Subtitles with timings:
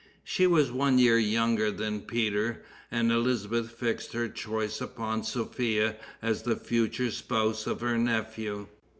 [0.23, 6.41] She was one year younger than Peter, and Elizabeth fixed her choice upon Sophia as
[6.41, 8.65] the future spouse of her nephew.